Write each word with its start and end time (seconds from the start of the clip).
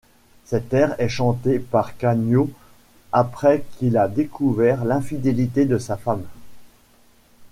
Cet 0.45 0.73
air 0.73 0.95
est 0.99 1.09
chanté 1.09 1.59
par 1.59 1.95
Canio 1.95 2.49
après 3.11 3.63
qu'il 3.77 3.97
a 3.97 4.07
découvert 4.07 4.83
l'infidélité 4.83 5.65
de 5.67 5.77
sa 5.77 5.95
femme. 5.95 6.25